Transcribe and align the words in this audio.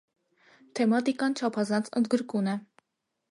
Թեմատիկան 0.79 1.37
չափազանց 1.41 1.91
ընդգրկուն 2.01 2.53
է։ 2.57 2.57